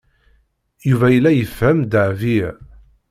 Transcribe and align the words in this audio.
Yuba 0.89 1.07
yella 1.13 1.31
yefhem 1.33 1.79
Dahbiya. 1.91 2.51